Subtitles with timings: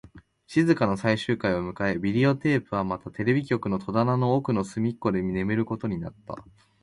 [0.47, 6.33] 静かな最終回を迎え、ビデオテープはまたテレビ局の戸棚の奥の隅っこで眠ることになった